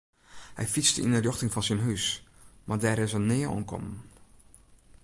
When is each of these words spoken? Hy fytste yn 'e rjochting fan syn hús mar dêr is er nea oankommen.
Hy 0.57 0.65
fytste 0.73 1.01
yn 1.05 1.15
'e 1.15 1.19
rjochting 1.21 1.51
fan 1.53 1.65
syn 1.67 1.83
hús 1.85 2.05
mar 2.67 2.79
dêr 2.81 3.03
is 3.05 3.13
er 3.17 3.23
nea 3.29 3.49
oankommen. 3.53 3.95